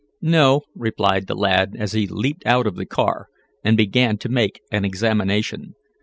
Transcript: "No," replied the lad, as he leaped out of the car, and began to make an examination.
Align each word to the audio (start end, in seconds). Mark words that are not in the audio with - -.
"No," 0.23 0.61
replied 0.75 1.27
the 1.27 1.35
lad, 1.35 1.75
as 1.77 1.91
he 1.91 2.07
leaped 2.07 2.43
out 2.47 2.65
of 2.65 2.75
the 2.75 2.87
car, 2.87 3.27
and 3.63 3.77
began 3.77 4.17
to 4.17 4.29
make 4.29 4.59
an 4.71 4.83
examination. 4.83 5.75